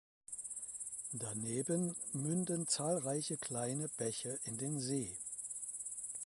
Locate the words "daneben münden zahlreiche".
1.13-3.37